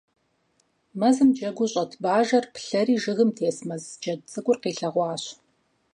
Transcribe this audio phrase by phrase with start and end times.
[0.99, 5.23] Мэзым джэгуу щӀэт Бажэр плъэри жыгым тес, Мэз джэд цӀыкӀур къилъэгъуащ.